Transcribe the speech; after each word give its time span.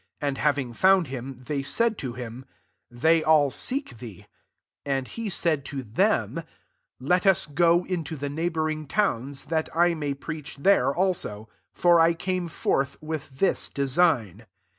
37 0.19 0.27
And 0.29 0.37
having 0.39 0.73
found 0.73 1.07
him, 1.09 1.37
they 1.37 1.61
said 1.61 1.95
to 1.99 2.13
him," 2.13 2.43
They 2.89 3.23
all 3.23 3.51
seek 3.51 3.99
thee.'* 3.99 4.21
Sa 4.21 4.25
And 4.91 5.07
he 5.07 5.29
said 5.29 5.63
to 5.65 5.83
them, 5.83 6.41
*< 6.71 6.73
Let 6.99 7.25
u& 7.27 7.35
go 7.53 7.83
into 7.85 8.15
the 8.15 8.27
neighbouring 8.27 8.87
towQa^ 8.87 9.45
that 9.49 9.69
I 9.77 9.93
may 9.93 10.15
preach 10.15 10.57
there, 10.57 10.91
also; 10.91 11.49
for 11.71 11.99
I 11.99 12.15
came 12.15 12.47
forth 12.47 12.97
with 12.99 13.37
this 13.37 13.69
de* 13.69 13.87
sign." 13.87 14.47